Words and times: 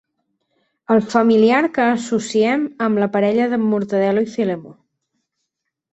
El 0.93 1.01
familiar 1.13 1.59
que 1.75 1.85
associem 1.97 2.65
amb 2.87 3.03
la 3.05 3.11
parella 3.17 3.47
d'en 3.55 3.69
Mortadel·lo 3.75 4.29
i 4.29 4.35
Filemó. 4.39 4.77